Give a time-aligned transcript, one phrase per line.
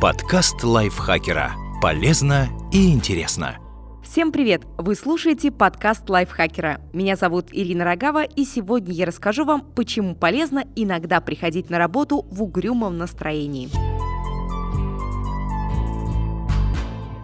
[0.00, 1.52] Подкаст лайфхакера.
[1.82, 3.58] Полезно и интересно.
[4.02, 4.62] Всем привет!
[4.78, 6.80] Вы слушаете подкаст лайфхакера.
[6.94, 12.24] Меня зовут Ирина Рогава, и сегодня я расскажу вам, почему полезно иногда приходить на работу
[12.30, 13.68] в угрюмом настроении.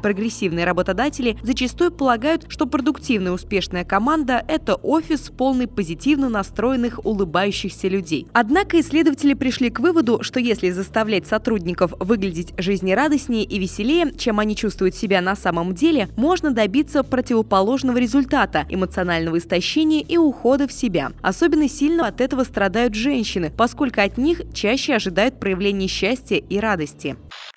[0.06, 8.28] Прогрессивные работодатели зачастую полагают, что продуктивная успешная команда– это офис, полный позитивно настроенных, улыбающихся людей.
[8.32, 14.54] Однако исследователи пришли к выводу, что если заставлять сотрудников выглядеть жизнерадостнее и веселее, чем они
[14.54, 21.10] чувствуют себя на самом деле, можно добиться противоположного результата– эмоционального истощения и ухода в себя.
[21.20, 27.16] Особенно сильно от этого страдают женщины, поскольку от них чаще ожидают проявления счастья и радости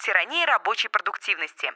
[0.09, 1.71] тирания рабочей продуктивности.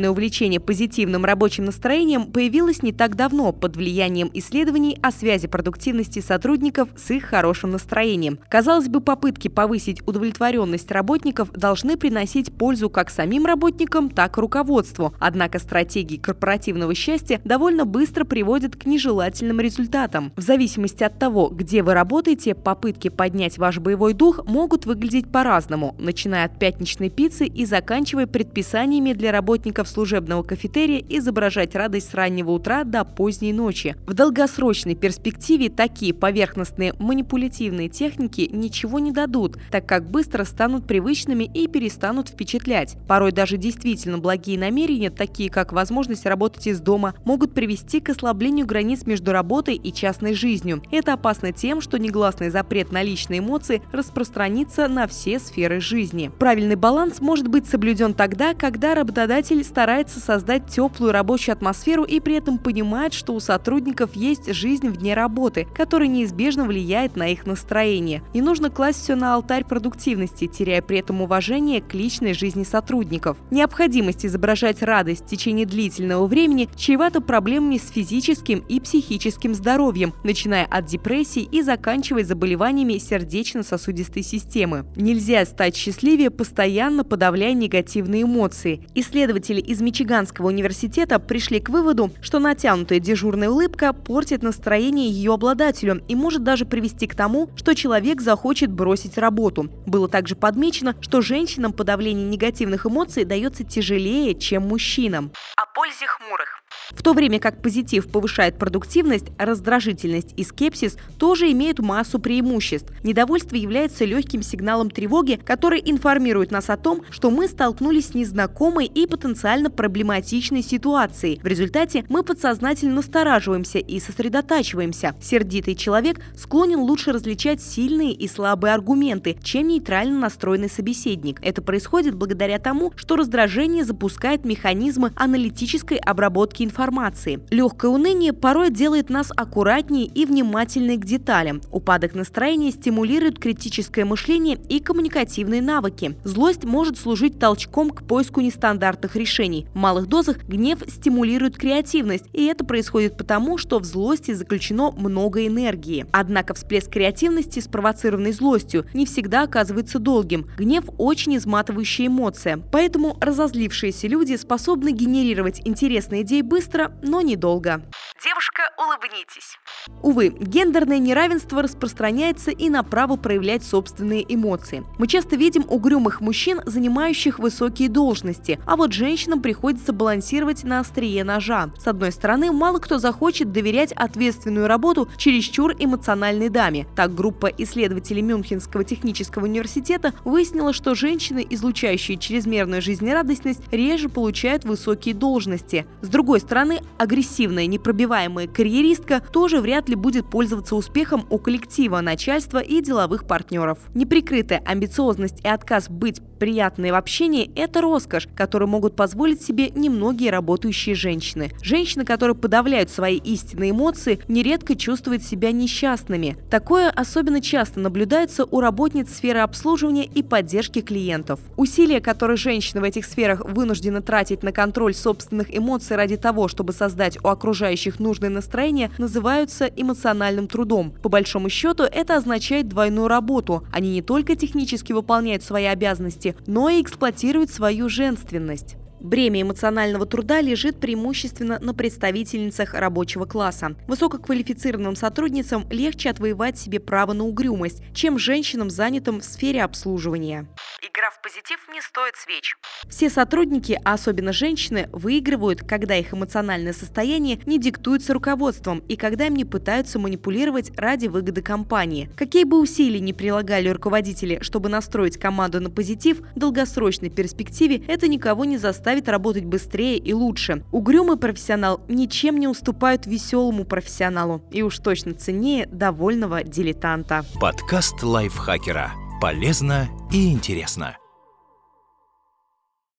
[0.00, 6.20] Повальное увлечение позитивным рабочим настроением появилось не так давно под влиянием исследований о связи продуктивности
[6.20, 8.38] сотрудников с их хорошим настроением.
[8.48, 15.12] Казалось бы, попытки повысить удовлетворенность работников должны приносить пользу как самим работникам, так и руководству.
[15.18, 20.32] Однако стратегии корпоративного счастья довольно быстро приводят к нежелательным результатам.
[20.34, 25.94] В зависимости от того, где вы работаете, попытки поднять ваш боевой дух могут выглядеть по-разному,
[25.98, 32.52] начиная от пятничной пиццы и заканчивая предписаниями для работников служебного кафетерия изображать радость с раннего
[32.52, 33.96] утра до поздней ночи.
[34.06, 41.44] В долгосрочной перспективе такие поверхностные манипулятивные техники ничего не дадут, так как быстро станут привычными
[41.44, 42.96] и перестанут впечатлять.
[43.06, 48.66] Порой даже действительно благие намерения, такие как возможность работать из дома, могут привести к ослаблению
[48.66, 50.82] границ между работой и частной жизнью.
[50.90, 56.30] Это опасно тем, что негласный запрет на личные эмоции распространится на все сферы жизни.
[56.38, 62.34] Правильный баланс может быть соблюден тогда, когда работодатель старается создать теплую рабочую атмосферу и при
[62.34, 68.22] этом понимает, что у сотрудников есть жизнь вне работы, которая неизбежно влияет на их настроение.
[68.34, 73.38] Не нужно класть все на алтарь продуктивности, теряя при этом уважение к личной жизни сотрудников.
[73.50, 80.66] Необходимость изображать радость в течение длительного времени чревата проблемами с физическим и психическим здоровьем, начиная
[80.66, 84.84] от депрессии и заканчивая заболеваниями сердечно-сосудистой системы.
[84.94, 88.86] Нельзя стать счастливее, постоянно подавляя негативные эмоции.
[88.94, 96.02] Исследователи из Мичиганского университета пришли к выводу, что натянутая дежурная улыбка портит настроение ее обладателю
[96.08, 99.70] и может даже привести к тому, что человек захочет бросить работу.
[99.86, 105.32] Было также подмечено, что женщинам подавление негативных эмоций дается тяжелее, чем мужчинам.
[105.56, 106.59] О пользе хмурых.
[106.90, 112.92] В то время как позитив повышает продуктивность, раздражительность и скепсис тоже имеют массу преимуществ.
[113.02, 118.86] Недовольство является легким сигналом тревоги, который информирует нас о том, что мы столкнулись с незнакомой
[118.86, 121.40] и потенциально проблематичной ситуацией.
[121.42, 125.14] В результате мы подсознательно настораживаемся и сосредотачиваемся.
[125.20, 131.38] Сердитый человек склонен лучше различать сильные и слабые аргументы, чем нейтрально настроенный собеседник.
[131.42, 137.40] Это происходит благодаря тому, что раздражение запускает механизмы аналитической обработки информации информации.
[137.50, 141.60] Легкое уныние порой делает нас аккуратнее и внимательнее к деталям.
[141.70, 146.16] Упадок настроения стимулирует критическое мышление и коммуникативные навыки.
[146.24, 149.66] Злость может служить толчком к поиску нестандартных решений.
[149.74, 155.46] В малых дозах гнев стимулирует креативность, и это происходит потому, что в злости заключено много
[155.46, 156.06] энергии.
[156.12, 160.46] Однако всплеск креативности, спровоцированный злостью, не всегда оказывается долгим.
[160.58, 167.80] Гнев– очень изматывающая эмоция, поэтому разозлившиеся люди способны генерировать интересные идеи быстро но недолго.
[168.22, 169.56] Девушка, улыбнитесь.
[170.02, 174.84] Увы, гендерное неравенство распространяется и на право проявлять собственные эмоции.
[174.98, 181.24] Мы часто видим угрюмых мужчин, занимающих высокие должности, а вот женщинам приходится балансировать на острие
[181.24, 181.70] ножа.
[181.78, 186.86] С одной стороны, мало кто захочет доверять ответственную работу чересчур эмоциональной даме.
[186.96, 195.14] Так, группа исследователей Мюнхенского технического университета выяснила, что женщины, излучающие чрезмерную жизнерадостность, реже получают высокие
[195.14, 195.86] должности.
[196.02, 202.58] С другой стороны, агрессивная, непробиваемая карьеристка тоже вряд ли будет пользоваться успехом у коллектива, начальства
[202.58, 203.78] и деловых партнеров.
[203.94, 210.30] Неприкрытая амбициозность и отказ быть приятной в общении– это роскошь, которую могут позволить себе немногие
[210.30, 211.52] работающие женщины.
[211.62, 216.36] Женщины, которые подавляют свои истинные эмоции, нередко чувствуют себя несчастными.
[216.50, 221.40] Такое особенно часто наблюдается у работниц сферы обслуживания и поддержки клиентов.
[221.56, 226.46] Усилия, которые женщины в этих сферах вынуждены тратить на контроль собственных эмоций ради того, того,
[226.46, 230.92] чтобы создать у окружающих нужное настроение, называются эмоциональным трудом.
[231.02, 233.66] По большому счету, это означает двойную работу.
[233.72, 238.76] Они не только технически выполняют свои обязанности, но и эксплуатируют свою женственность.
[239.00, 243.74] Бремя эмоционального труда лежит преимущественно на представительницах рабочего класса.
[243.88, 250.48] Высококвалифицированным сотрудницам легче отвоевать себе право на угрюмость, чем женщинам, занятым в сфере обслуживания.
[250.82, 252.56] Игра в позитив не стоит свеч.
[252.88, 259.26] Все сотрудники, а особенно женщины, выигрывают, когда их эмоциональное состояние не диктуется руководством и когда
[259.26, 262.10] им не пытаются манипулировать ради выгоды компании.
[262.16, 268.08] Какие бы усилия ни прилагали руководители, чтобы настроить команду на позитив, в долгосрочной перспективе это
[268.08, 268.58] никого не
[268.90, 270.64] заставит работать быстрее и лучше.
[270.72, 277.24] Угрюмый профессионал ничем не уступает веселому профессионалу и уж точно ценнее довольного дилетанта.
[277.40, 278.90] Подкаст лайфхакера.
[279.20, 280.96] Полезно и интересно.